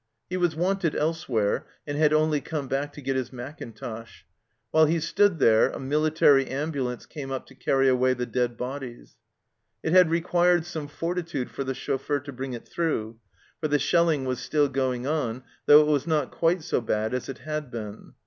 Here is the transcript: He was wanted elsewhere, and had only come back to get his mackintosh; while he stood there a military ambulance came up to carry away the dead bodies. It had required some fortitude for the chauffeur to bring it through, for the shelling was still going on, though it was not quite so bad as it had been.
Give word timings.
He 0.31 0.37
was 0.37 0.55
wanted 0.55 0.95
elsewhere, 0.95 1.67
and 1.85 1.95
had 1.95 2.11
only 2.11 2.41
come 2.41 2.67
back 2.67 2.91
to 2.93 3.01
get 3.03 3.15
his 3.15 3.31
mackintosh; 3.31 4.23
while 4.71 4.87
he 4.87 4.99
stood 4.99 5.37
there 5.37 5.69
a 5.69 5.79
military 5.79 6.47
ambulance 6.47 7.05
came 7.05 7.29
up 7.29 7.45
to 7.45 7.53
carry 7.53 7.87
away 7.87 8.15
the 8.15 8.25
dead 8.25 8.57
bodies. 8.57 9.17
It 9.83 9.93
had 9.93 10.09
required 10.09 10.65
some 10.65 10.87
fortitude 10.87 11.51
for 11.51 11.63
the 11.63 11.75
chauffeur 11.75 12.19
to 12.21 12.33
bring 12.33 12.53
it 12.53 12.67
through, 12.67 13.19
for 13.59 13.67
the 13.67 13.77
shelling 13.77 14.25
was 14.25 14.39
still 14.39 14.69
going 14.69 15.05
on, 15.05 15.43
though 15.67 15.81
it 15.81 15.87
was 15.87 16.07
not 16.07 16.31
quite 16.31 16.63
so 16.63 16.81
bad 16.81 17.13
as 17.13 17.29
it 17.29 17.37
had 17.37 17.69
been. 17.69 18.13